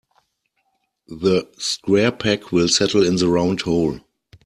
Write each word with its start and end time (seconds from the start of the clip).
The 1.09 1.47
square 1.59 2.11
peg 2.11 2.45
will 2.49 2.67
settle 2.69 3.05
in 3.05 3.17
the 3.17 3.27
round 3.27 3.61
hole. 3.61 3.99